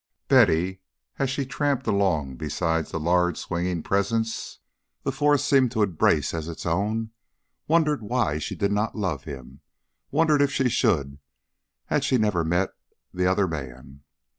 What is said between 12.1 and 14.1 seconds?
never met the other man.